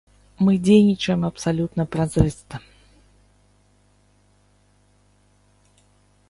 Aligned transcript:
Мы 0.45 0.53
дзейнічаем 0.67 1.21
абсалютна 1.27 1.83
празрыста. 1.95 2.57